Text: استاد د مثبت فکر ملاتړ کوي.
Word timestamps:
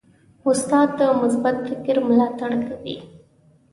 استاد 0.49 0.87
د 0.99 1.01
مثبت 1.21 1.55
فکر 1.67 1.95
ملاتړ 2.09 2.51
کوي. 2.67 2.97